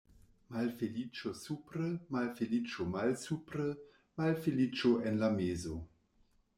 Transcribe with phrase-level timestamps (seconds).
[0.53, 3.69] Malfeliĉo supre, malfeliĉo malsupre,
[4.23, 5.81] malfeliĉo en la mezo.